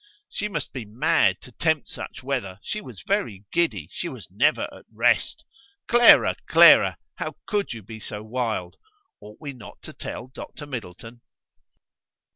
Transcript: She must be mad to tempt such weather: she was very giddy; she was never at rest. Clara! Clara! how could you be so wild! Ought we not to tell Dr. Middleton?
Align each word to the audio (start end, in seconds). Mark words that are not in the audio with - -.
She 0.29 0.47
must 0.47 0.73
be 0.73 0.83
mad 0.83 1.41
to 1.41 1.51
tempt 1.51 1.87
such 1.87 2.23
weather: 2.23 2.59
she 2.63 2.81
was 2.81 3.03
very 3.03 3.45
giddy; 3.51 3.87
she 3.91 4.09
was 4.09 4.31
never 4.31 4.67
at 4.73 4.85
rest. 4.91 5.45
Clara! 5.87 6.35
Clara! 6.47 6.97
how 7.17 7.35
could 7.45 7.71
you 7.73 7.83
be 7.83 7.99
so 7.99 8.23
wild! 8.23 8.77
Ought 9.19 9.37
we 9.39 9.53
not 9.53 9.79
to 9.83 9.93
tell 9.93 10.25
Dr. 10.25 10.65
Middleton? 10.65 11.21